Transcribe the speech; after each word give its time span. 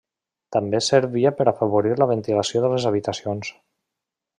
També 0.55 0.79
servia 0.85 1.33
per 1.41 1.47
afavorir 1.53 1.93
la 2.03 2.09
ventilació 2.15 2.67
de 2.67 2.75
les 2.75 2.91
habitacions. 2.93 3.57